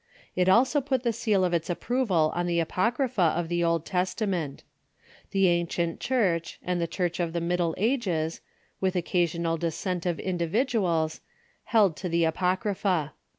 It 0.35 0.49
also 0.49 0.81
put 0.81 1.03
the 1.03 1.13
seal 1.13 1.43
of 1.45 1.53
its 1.53 1.69
approval 1.69 2.31
on 2.33 2.47
the 2.47 2.59
Apocrypha 2.59 3.21
of 3.37 3.49
the 3.49 3.63
Old 3.63 3.85
Testament. 3.85 4.63
The 5.29 5.47
ancient 5.47 5.99
Church 5.99 6.57
and 6.63 6.81
the 6.81 6.87
Church 6.87 7.19
of 7.19 7.33
the 7.33 7.39
Mid 7.39 7.57
dle 7.57 7.75
Ages, 7.77 8.41
with 8.79 8.95
occasional 8.95 9.57
dissent 9.57 10.07
of 10.07 10.19
individuals, 10.19 11.21
held 11.65 11.95
to 11.97 12.09
the 12.09 12.23
Apocrypha. 12.25 13.13